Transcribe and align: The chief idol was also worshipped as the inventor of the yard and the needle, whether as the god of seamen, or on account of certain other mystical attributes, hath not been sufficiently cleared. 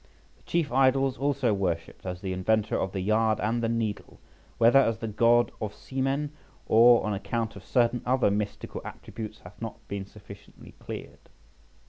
The 0.37 0.41
chief 0.41 0.71
idol 0.71 1.03
was 1.03 1.17
also 1.19 1.53
worshipped 1.53 2.07
as 2.07 2.21
the 2.21 2.33
inventor 2.33 2.75
of 2.75 2.91
the 2.91 3.01
yard 3.01 3.39
and 3.39 3.61
the 3.61 3.69
needle, 3.69 4.17
whether 4.57 4.79
as 4.79 4.97
the 4.97 5.07
god 5.07 5.51
of 5.61 5.75
seamen, 5.75 6.31
or 6.65 7.05
on 7.05 7.13
account 7.13 7.55
of 7.55 7.63
certain 7.63 8.01
other 8.03 8.31
mystical 8.31 8.81
attributes, 8.83 9.41
hath 9.41 9.61
not 9.61 9.77
been 9.87 10.07
sufficiently 10.07 10.71
cleared. 10.79 11.29